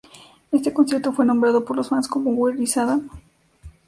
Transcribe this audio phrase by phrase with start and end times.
[0.51, 3.07] Este concierto fue nombrado por los fans como "Where is Adam?